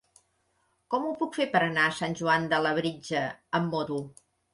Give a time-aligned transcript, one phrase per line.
[0.93, 3.21] Com ho puc fer per anar a Sant Joan de Labritja
[3.61, 4.01] amb moto?